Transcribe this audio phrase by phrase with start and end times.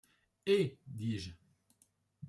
[0.47, 0.79] Hé!
[0.87, 1.29] dis-je.